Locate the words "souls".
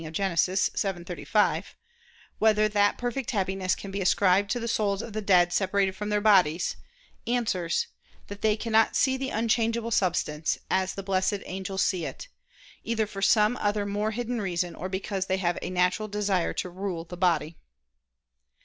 4.67-5.03